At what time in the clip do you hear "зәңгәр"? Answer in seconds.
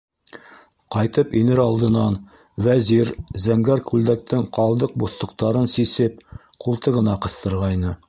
3.45-3.85